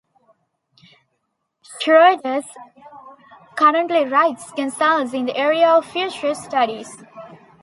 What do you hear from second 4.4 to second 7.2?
consults in the area of futures studies.